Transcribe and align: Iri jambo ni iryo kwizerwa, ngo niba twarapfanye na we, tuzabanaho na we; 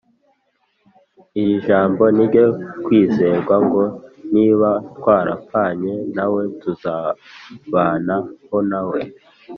Iri 1.39 1.55
jambo 1.67 2.03
ni 2.15 2.21
iryo 2.25 2.45
kwizerwa, 2.83 3.55
ngo 3.65 3.83
niba 4.33 4.69
twarapfanye 4.97 5.93
na 6.15 6.25
we, 6.33 6.43
tuzabanaho 6.61 8.57
na 8.71 8.81
we; 8.89 9.01